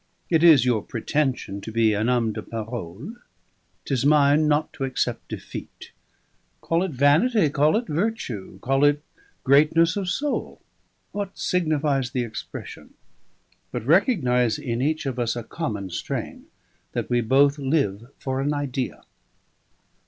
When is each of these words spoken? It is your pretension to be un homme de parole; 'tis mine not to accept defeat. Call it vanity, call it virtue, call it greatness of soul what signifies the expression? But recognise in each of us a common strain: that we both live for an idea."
It 0.31 0.43
is 0.43 0.65
your 0.65 0.81
pretension 0.81 1.61
to 1.61 1.71
be 1.71 1.95
un 1.95 2.07
homme 2.07 2.33
de 2.33 2.41
parole; 2.41 3.17
'tis 3.85 4.03
mine 4.03 4.47
not 4.47 4.73
to 4.73 4.83
accept 4.83 5.27
defeat. 5.27 5.91
Call 6.59 6.81
it 6.81 6.89
vanity, 6.89 7.51
call 7.51 7.77
it 7.77 7.87
virtue, 7.87 8.57
call 8.61 8.83
it 8.83 9.03
greatness 9.43 9.95
of 9.95 10.09
soul 10.09 10.59
what 11.11 11.37
signifies 11.37 12.09
the 12.13 12.23
expression? 12.23 12.95
But 13.71 13.85
recognise 13.85 14.57
in 14.57 14.81
each 14.81 15.05
of 15.05 15.19
us 15.19 15.35
a 15.35 15.43
common 15.43 15.91
strain: 15.91 16.45
that 16.93 17.11
we 17.11 17.21
both 17.21 17.59
live 17.59 18.11
for 18.17 18.41
an 18.41 18.55
idea." 18.55 19.03